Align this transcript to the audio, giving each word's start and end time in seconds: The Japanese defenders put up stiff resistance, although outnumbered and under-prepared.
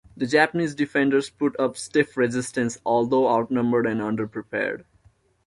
The 0.17 0.25
Japanese 0.25 0.73
defenders 0.73 1.29
put 1.29 1.55
up 1.59 1.77
stiff 1.77 2.17
resistance, 2.17 2.79
although 2.83 3.29
outnumbered 3.29 3.85
and 3.85 4.01
under-prepared. 4.01 4.83